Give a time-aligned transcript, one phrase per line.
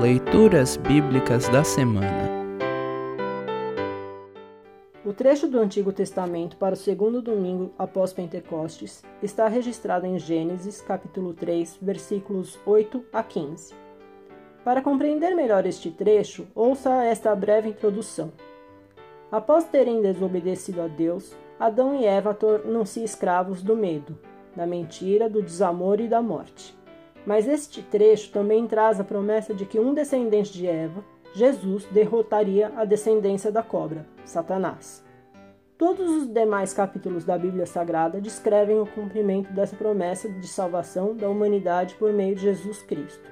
[0.00, 2.26] Leituras Bíblicas da Semana
[5.04, 10.80] O trecho do Antigo Testamento para o segundo domingo após Pentecostes está registrado em Gênesis,
[10.80, 13.74] capítulo 3, versículos 8 a 15.
[14.64, 18.32] Para compreender melhor este trecho, ouça esta breve introdução.
[19.30, 24.18] Após terem desobedecido a Deus, Adão e Eva tornam-se escravos do medo,
[24.56, 26.79] da mentira, do desamor e da morte.
[27.26, 32.72] Mas este trecho também traz a promessa de que um descendente de Eva, Jesus, derrotaria
[32.76, 35.04] a descendência da cobra, Satanás.
[35.78, 41.28] Todos os demais capítulos da Bíblia Sagrada descrevem o cumprimento dessa promessa de salvação da
[41.28, 43.26] humanidade por meio de Jesus Cristo.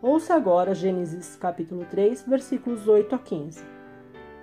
[0.00, 3.64] Ouça agora Gênesis capítulo 3, versículos 8 a 15.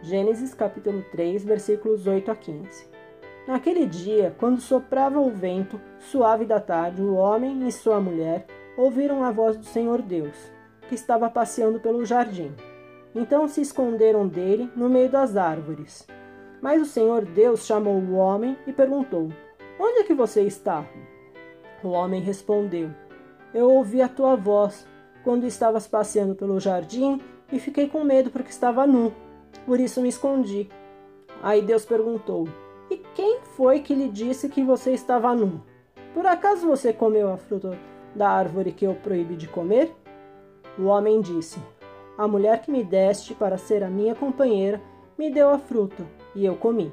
[0.02, 2.86] Gênesis capítulo 3, versículos 8 a 15.
[3.48, 8.46] Naquele dia, quando soprava o vento suave da tarde, o homem e sua mulher
[8.78, 10.36] ouviram a voz do Senhor Deus,
[10.88, 12.54] que estava passeando pelo jardim.
[13.16, 16.08] Então se esconderam dele no meio das árvores.
[16.62, 19.30] Mas o Senhor Deus chamou o homem e perguntou:
[19.80, 20.86] Onde é que você está?
[21.84, 22.92] O homem respondeu:
[23.54, 24.88] Eu ouvi a tua voz
[25.24, 27.20] quando estavas passeando pelo jardim
[27.52, 29.12] e fiquei com medo porque estava nu.
[29.66, 30.70] Por isso me escondi.
[31.42, 32.48] Aí Deus perguntou:
[32.92, 35.64] E quem foi que lhe disse que você estava nu?
[36.14, 37.80] Por acaso você comeu a fruta
[38.14, 39.96] da árvore que eu proíbe de comer?
[40.78, 41.58] O homem disse:
[42.18, 44.82] A mulher que me deste para ser a minha companheira
[45.18, 46.92] me deu a fruta, e eu comi.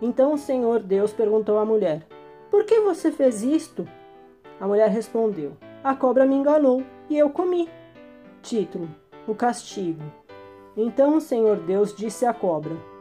[0.00, 2.06] Então o Senhor Deus perguntou à mulher:
[2.48, 3.84] Por que você fez isto?
[4.60, 6.80] A mulher respondeu: A cobra me enganou
[7.10, 7.68] e eu comi.
[8.40, 8.88] Título:
[9.26, 10.04] O castigo.
[10.76, 12.91] Então o Senhor Deus disse à cobra: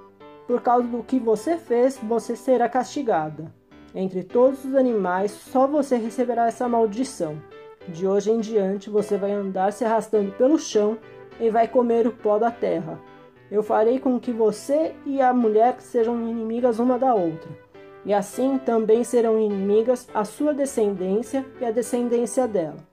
[0.52, 3.50] Por causa do que você fez, você será castigada.
[3.96, 7.42] Entre todos os animais, só você receberá essa maldição.
[7.88, 10.98] De hoje em diante, você vai andar se arrastando pelo chão
[11.40, 13.00] e vai comer o pó da terra.
[13.50, 17.50] Eu farei com que você e a mulher sejam inimigas uma da outra.
[18.06, 22.86] E assim também serão inimigas a sua descendência e a descendência dela.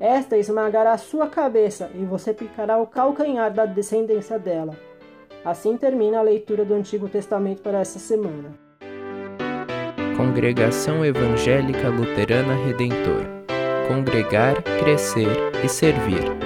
[0.00, 4.74] Esta esmagará a sua cabeça e você picará o calcanhar da descendência dela.
[5.44, 8.54] Assim termina a leitura do Antigo Testamento para essa semana.
[10.16, 13.36] Congregação Evangélica Luterana Redentor
[13.86, 15.28] Congregar, Crescer
[15.64, 16.45] e Servir.